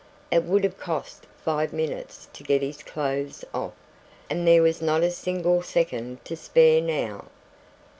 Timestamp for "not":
4.81-5.03